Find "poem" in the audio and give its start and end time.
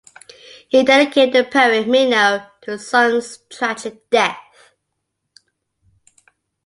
1.51-1.91